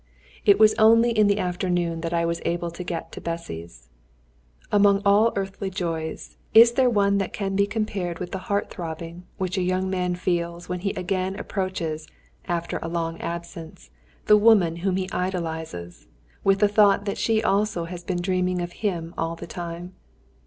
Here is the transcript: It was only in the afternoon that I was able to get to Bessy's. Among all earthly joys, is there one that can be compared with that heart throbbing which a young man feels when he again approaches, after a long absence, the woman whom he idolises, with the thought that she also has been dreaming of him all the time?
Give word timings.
It 0.47 0.57
was 0.57 0.73
only 0.79 1.11
in 1.11 1.27
the 1.27 1.37
afternoon 1.37 2.01
that 2.01 2.11
I 2.11 2.25
was 2.25 2.41
able 2.43 2.71
to 2.71 2.83
get 2.83 3.11
to 3.11 3.21
Bessy's. 3.21 3.87
Among 4.71 4.99
all 5.05 5.31
earthly 5.35 5.69
joys, 5.69 6.37
is 6.55 6.71
there 6.71 6.89
one 6.89 7.19
that 7.19 7.33
can 7.33 7.55
be 7.55 7.67
compared 7.67 8.17
with 8.17 8.31
that 8.31 8.39
heart 8.49 8.71
throbbing 8.71 9.27
which 9.37 9.59
a 9.59 9.61
young 9.61 9.91
man 9.91 10.15
feels 10.15 10.67
when 10.67 10.79
he 10.79 10.89
again 10.95 11.39
approaches, 11.39 12.07
after 12.47 12.79
a 12.81 12.87
long 12.89 13.19
absence, 13.21 13.91
the 14.25 14.37
woman 14.37 14.77
whom 14.77 14.95
he 14.95 15.07
idolises, 15.13 16.07
with 16.43 16.61
the 16.61 16.67
thought 16.67 17.05
that 17.05 17.19
she 17.19 17.43
also 17.43 17.83
has 17.85 18.03
been 18.03 18.23
dreaming 18.23 18.59
of 18.59 18.71
him 18.81 19.13
all 19.19 19.35
the 19.35 19.45
time? 19.45 19.93